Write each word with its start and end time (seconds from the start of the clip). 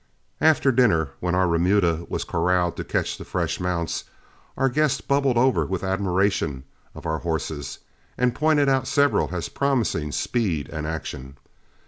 After 0.41 0.71
dinner, 0.71 1.09
when 1.19 1.35
our 1.35 1.47
remuda 1.47 2.07
was 2.09 2.23
corralled 2.23 2.75
to 2.77 2.83
catch 2.83 3.17
fresh 3.19 3.59
mounts, 3.59 4.05
our 4.57 4.67
guest 4.67 5.07
bubbled 5.07 5.37
over 5.37 5.63
with 5.63 5.83
admiration 5.83 6.63
of 6.95 7.05
our 7.05 7.19
horses, 7.19 7.77
and 8.17 8.33
pointed 8.33 8.67
out 8.67 8.87
several 8.87 9.29
as 9.31 9.47
promising 9.47 10.11
speed 10.11 10.67
and 10.69 10.87
action. 10.87 11.37